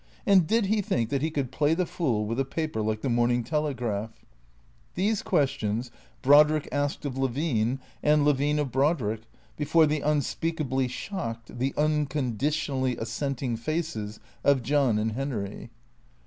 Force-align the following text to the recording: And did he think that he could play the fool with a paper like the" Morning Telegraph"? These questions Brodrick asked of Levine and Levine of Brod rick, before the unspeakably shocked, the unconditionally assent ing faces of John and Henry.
And 0.25 0.47
did 0.47 0.65
he 0.65 0.81
think 0.81 1.11
that 1.11 1.21
he 1.21 1.29
could 1.29 1.51
play 1.51 1.75
the 1.75 1.85
fool 1.85 2.25
with 2.25 2.39
a 2.39 2.43
paper 2.43 2.81
like 2.81 3.01
the" 3.01 3.09
Morning 3.21 3.43
Telegraph"? 3.43 4.09
These 4.95 5.21
questions 5.21 5.91
Brodrick 6.23 6.67
asked 6.71 7.05
of 7.05 7.19
Levine 7.19 7.79
and 8.01 8.25
Levine 8.25 8.57
of 8.57 8.71
Brod 8.71 8.99
rick, 8.99 9.21
before 9.57 9.85
the 9.85 10.01
unspeakably 10.01 10.87
shocked, 10.87 11.59
the 11.59 11.75
unconditionally 11.77 12.97
assent 12.97 13.43
ing 13.43 13.57
faces 13.57 14.19
of 14.43 14.63
John 14.63 14.97
and 14.97 15.11
Henry. 15.11 15.69